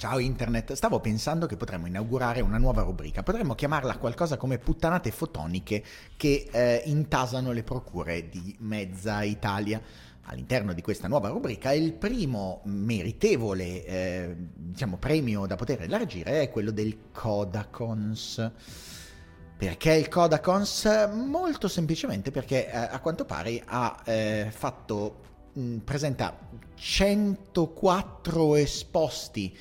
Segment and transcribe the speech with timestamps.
[0.00, 5.10] Ciao Internet, stavo pensando che potremmo inaugurare una nuova rubrica, potremmo chiamarla qualcosa come puttanate
[5.10, 5.84] fotoniche
[6.16, 9.78] che eh, intasano le procure di mezza Italia.
[10.22, 16.48] All'interno di questa nuova rubrica il primo meritevole eh, diciamo, premio da poter elargire è
[16.48, 18.52] quello del Codacons.
[19.58, 21.10] Perché il Codacons?
[21.12, 25.20] Molto semplicemente perché eh, a quanto pare ha eh, fatto,
[25.84, 26.38] presenta
[26.74, 29.54] 104 esposti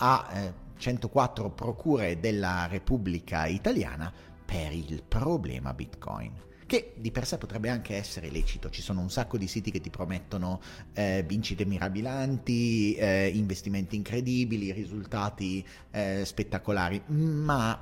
[0.00, 4.12] a eh, 104 procure della Repubblica Italiana
[4.44, 8.70] per il problema Bitcoin che di per sé potrebbe anche essere lecito.
[8.70, 10.60] Ci sono un sacco di siti che ti promettono
[10.92, 17.76] eh, vincite mirabilanti, eh, investimenti incredibili, risultati eh, spettacolari, ma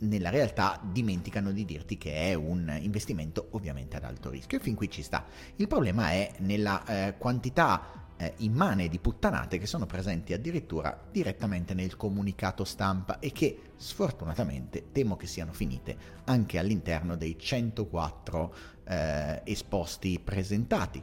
[0.00, 4.74] nella realtà dimenticano di dirti che è un investimento ovviamente ad alto rischio e fin
[4.74, 5.24] qui ci sta.
[5.54, 11.74] Il problema è nella eh, quantità eh, immane di puttanate che sono presenti addirittura direttamente
[11.74, 18.54] nel comunicato stampa e che sfortunatamente temo che siano finite anche all'interno dei 104
[18.84, 21.02] eh, esposti presentati.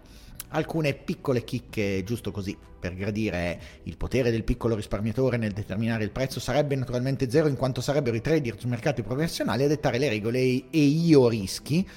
[0.54, 6.12] Alcune piccole chicche, giusto così, per gradire il potere del piccolo risparmiatore nel determinare il
[6.12, 10.10] prezzo sarebbe naturalmente zero in quanto sarebbero i trader sui mercati professionali a dettare le
[10.10, 11.88] regole e io rischi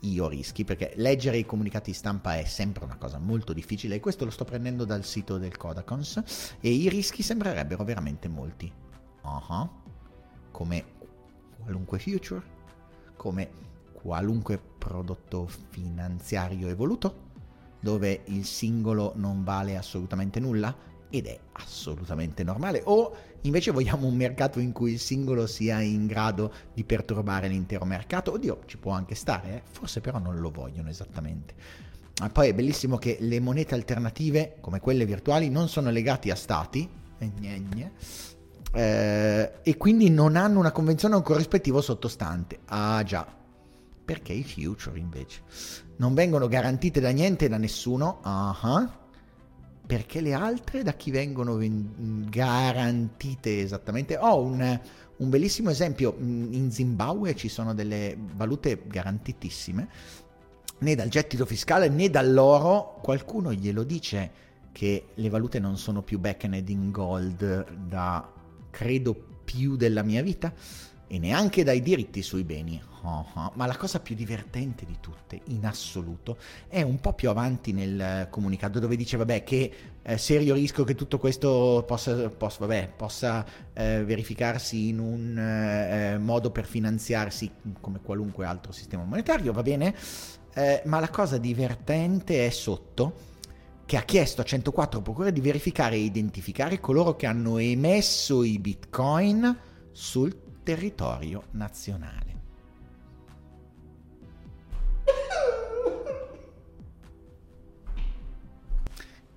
[0.00, 4.24] io rischi, perché leggere i comunicati stampa è sempre una cosa molto difficile e questo
[4.24, 8.70] lo sto prendendo dal sito del Codacons e i rischi sembrerebbero veramente molti.
[9.22, 9.68] Uh-huh.
[10.50, 10.84] Come
[11.62, 12.42] qualunque future,
[13.16, 13.50] come
[13.92, 17.24] qualunque prodotto finanziario evoluto,
[17.80, 20.74] dove il singolo non vale assolutamente nulla
[21.10, 22.82] ed è assolutamente normale.
[22.84, 27.84] O invece vogliamo un mercato in cui il singolo sia in grado di perturbare l'intero
[27.84, 28.32] mercato?
[28.32, 29.62] Oddio, ci può anche stare, eh?
[29.70, 31.54] forse però non lo vogliono esattamente.
[32.18, 36.34] Ah, poi è bellissimo che le monete alternative, come quelle virtuali, non sono legate a
[36.34, 37.92] stati, eh, gne, gne,
[38.72, 42.60] eh, e quindi non hanno una convenzione o un corrispettivo sottostante.
[42.66, 43.26] Ah già,
[44.04, 45.42] perché i future invece
[45.96, 48.20] non vengono garantite da niente e da nessuno?
[48.24, 49.04] Uh-huh
[49.86, 51.58] perché le altre da chi vengono
[52.28, 54.16] garantite esattamente?
[54.16, 54.80] Ho un,
[55.16, 59.88] un, bellissimo esempio, in Zimbabwe ci sono delle valute garantitissime,
[60.78, 66.18] né dal gettito fiscale né dall'oro, qualcuno glielo dice che le valute non sono più
[66.18, 68.30] backend in gold da
[68.70, 69.14] credo
[69.44, 70.52] più della mia vita?
[71.08, 72.80] E neanche dai diritti sui beni.
[73.02, 73.50] Uh-huh.
[73.54, 78.26] Ma la cosa più divertente di tutte, in assoluto, è un po' più avanti nel
[78.30, 79.72] comunicato dove dice vabbè che
[80.02, 86.18] eh, serio rischio che tutto questo possa, possa, vabbè, possa eh, verificarsi in un eh,
[86.18, 87.50] modo per finanziarsi
[87.80, 89.94] come qualunque altro sistema monetario, va bene?
[90.54, 93.34] Eh, ma la cosa divertente è sotto
[93.84, 98.58] che ha chiesto a 104 procure di verificare e identificare coloro che hanno emesso i
[98.58, 99.56] bitcoin
[99.92, 102.40] sul territorio nazionale.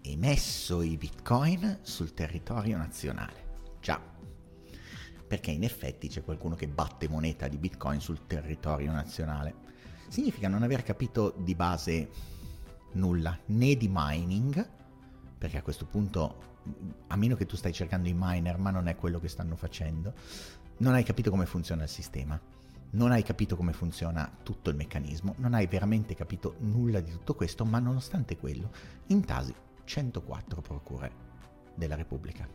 [0.02, 3.78] Emesso i bitcoin sul territorio nazionale.
[3.80, 4.02] Già,
[5.28, 9.54] perché in effetti c'è qualcuno che batte moneta di bitcoin sul territorio nazionale.
[10.08, 12.10] Significa non aver capito di base
[12.94, 14.68] nulla, né di mining,
[15.38, 16.59] perché a questo punto,
[17.08, 20.14] a meno che tu stai cercando i miner, ma non è quello che stanno facendo,
[20.78, 22.40] non hai capito come funziona il sistema,
[22.92, 27.36] non hai capito come funziona tutto il meccanismo, non hai veramente capito nulla di tutto
[27.36, 28.72] questo, ma nonostante quello,
[29.08, 31.12] intasi 104 procure
[31.76, 32.48] della Repubblica.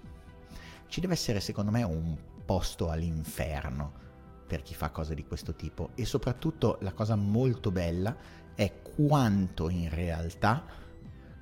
[0.86, 4.02] Ci deve essere, secondo me, un posto all'inferno
[4.46, 8.14] per chi fa cose di questo tipo e soprattutto la cosa molto bella
[8.54, 10.64] è quanto in realtà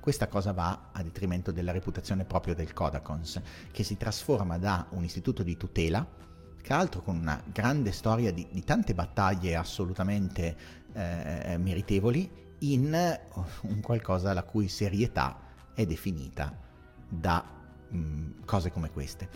[0.03, 3.41] questa cosa va a detrimento della reputazione proprio del Codacons,
[3.71, 6.05] che si trasforma da un istituto di tutela,
[6.61, 10.57] che altro con una grande storia di, di tante battaglie assolutamente
[10.91, 12.29] eh, meritevoli,
[12.59, 12.93] in
[13.61, 15.39] un qualcosa la cui serietà
[15.73, 16.53] è definita
[17.07, 17.41] da
[17.87, 19.29] mh, cose come queste.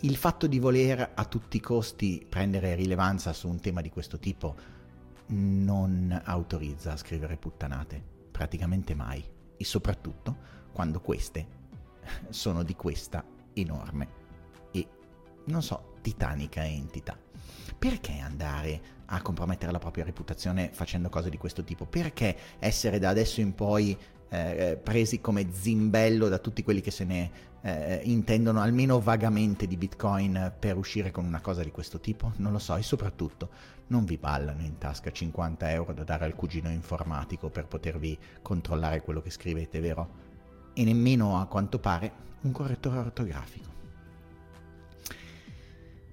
[0.00, 4.18] Il fatto di voler a tutti i costi prendere rilevanza su un tema di questo
[4.18, 4.56] tipo
[5.26, 10.36] non autorizza a scrivere puttanate, praticamente mai, e soprattutto
[10.72, 11.46] quando queste
[12.30, 13.24] sono di questa
[13.54, 14.22] enorme
[14.70, 14.86] e,
[15.46, 17.18] non so, titanica entità.
[17.78, 21.86] Perché andare a compromettere la propria reputazione facendo cose di questo tipo?
[21.86, 23.96] Perché essere da adesso in poi
[24.34, 27.30] eh, presi come zimbello da tutti quelli che se ne
[27.62, 32.32] eh, intendono almeno vagamente di Bitcoin per uscire con una cosa di questo tipo?
[32.36, 33.48] Non lo so e soprattutto
[33.86, 39.02] non vi ballano in tasca 50 euro da dare al cugino informatico per potervi controllare
[39.02, 40.22] quello che scrivete, vero?
[40.74, 43.73] E nemmeno a quanto pare un correttore ortografico.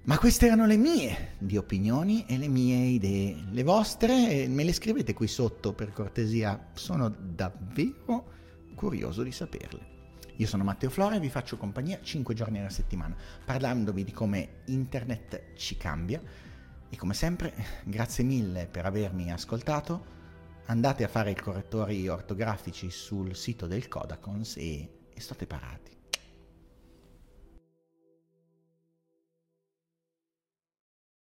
[0.04, 3.44] Ma queste erano le mie di opinioni e le mie idee.
[3.52, 8.26] Le vostre me le scrivete qui sotto per cortesia, sono davvero
[8.74, 9.90] curioso di saperle.
[10.38, 13.16] Io sono Matteo Flora e vi faccio compagnia 5 giorni alla settimana,
[13.46, 16.20] parlandovi di come internet ci cambia.
[16.90, 17.54] E come sempre,
[17.86, 20.20] grazie mille per avermi ascoltato.
[20.66, 26.01] Andate a fare i correttori ortografici sul sito del Codacons e, e state parati.